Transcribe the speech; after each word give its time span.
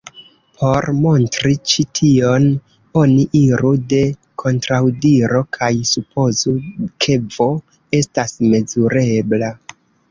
Por 0.59 0.87
montri 1.01 1.51
ĉi 1.71 1.85
tion, 1.99 2.47
oni 3.03 3.27
iru 3.41 3.75
de 3.93 4.01
kontraŭdiro 4.45 5.45
kaj 5.59 5.73
supozu 5.93 6.59
ke 7.07 7.23
"V" 7.37 7.53
estas 8.03 8.37
mezurebla. 8.51 9.59